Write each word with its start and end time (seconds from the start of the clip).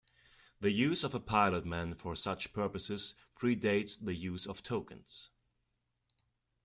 The 0.61 0.71
use 0.71 1.03
of 1.03 1.13
a 1.13 1.19
pilotman 1.19 1.95
for 1.95 2.15
such 2.15 2.53
purposes 2.53 3.13
pre-dates 3.35 3.95
the 3.95 4.15
use 4.15 4.47
of 4.47 4.63
tokens. 4.63 5.29